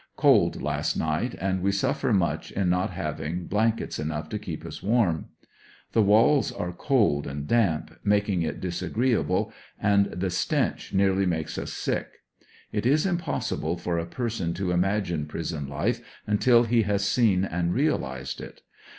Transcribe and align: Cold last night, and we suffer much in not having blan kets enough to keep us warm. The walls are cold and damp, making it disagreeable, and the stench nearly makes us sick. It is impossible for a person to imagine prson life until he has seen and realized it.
Cold 0.15 0.63
last 0.63 0.97
night, 0.97 1.35
and 1.39 1.61
we 1.61 1.71
suffer 1.71 2.11
much 2.11 2.51
in 2.51 2.69
not 2.71 2.89
having 2.89 3.45
blan 3.45 3.73
kets 3.73 3.99
enough 3.99 4.29
to 4.29 4.39
keep 4.39 4.65
us 4.65 4.81
warm. 4.81 5.27
The 5.91 6.01
walls 6.01 6.51
are 6.51 6.71
cold 6.73 7.27
and 7.27 7.45
damp, 7.45 7.99
making 8.03 8.41
it 8.41 8.59
disagreeable, 8.59 9.53
and 9.79 10.07
the 10.07 10.31
stench 10.31 10.91
nearly 10.91 11.27
makes 11.27 11.55
us 11.59 11.71
sick. 11.71 12.07
It 12.71 12.87
is 12.87 13.05
impossible 13.05 13.77
for 13.77 13.99
a 13.99 14.07
person 14.07 14.55
to 14.55 14.71
imagine 14.71 15.27
prson 15.27 15.69
life 15.69 16.01
until 16.25 16.63
he 16.63 16.81
has 16.81 17.05
seen 17.07 17.45
and 17.45 17.71
realized 17.71 18.41
it. 18.41 18.61